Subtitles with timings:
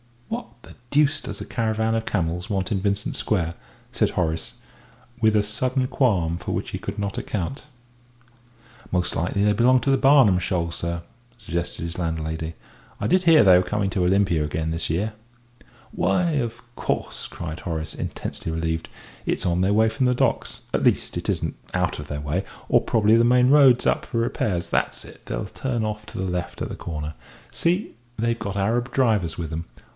[0.29, 3.53] "What the deuce does a caravan of camels want in Vincent Square?"
[3.91, 4.53] said Horace,
[5.21, 7.65] with a sudden qualm for which he could not account.
[8.91, 11.03] "Most likely they belong to the Barnum Show, sir,"
[11.37, 12.55] suggested his landlady.
[12.99, 15.13] "I did hear they were coming to Olympia again this year."
[15.91, 18.89] "Why, of course," cried Horace, intensely relieved.
[19.27, 22.43] "It's on their way from the Docks at least, it isn't out of their way.
[22.69, 24.67] Or probably the main road's up for repairs.
[24.69, 27.13] That's it they'll turn off to the left at the corner.
[27.51, 29.65] See, they've got Arab drivers with them.